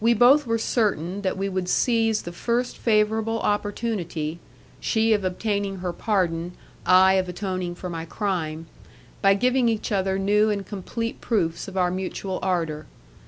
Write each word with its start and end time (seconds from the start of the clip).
We 0.00 0.14
both 0.14 0.46
were 0.46 0.58
certain 0.58 1.22
that 1.22 1.36
we 1.36 1.48
would 1.48 1.68
seize 1.68 2.22
the 2.22 2.30
first 2.30 2.78
favourable 2.78 3.40
opportunity, 3.40 4.38
she 4.78 5.12
of 5.12 5.24
obtaining 5.24 5.78
her 5.78 5.92
pardon, 5.92 6.52
I 6.86 7.14
of 7.14 7.28
atoning 7.28 7.74
for 7.74 7.90
my 7.90 8.04
crime, 8.04 8.66
by 9.22 9.34
giving 9.34 9.68
each 9.68 9.90
other 9.90 10.20
new 10.20 10.50
and 10.50 10.64
complete 10.64 11.20
proofs 11.20 11.66
of 11.66 11.76
our 11.76 11.90
mutual 11.90 12.38
ardour. 12.42 12.86